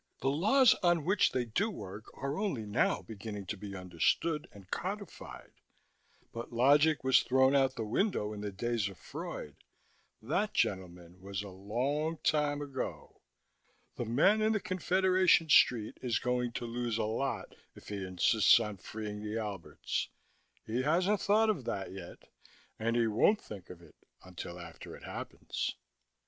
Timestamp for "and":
4.51-4.67, 22.79-22.95